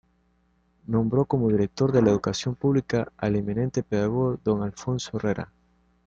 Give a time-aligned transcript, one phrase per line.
[0.87, 5.51] Nombró como Director de la Educación Pública al eminente pedagogo Don Alfonso Herrera.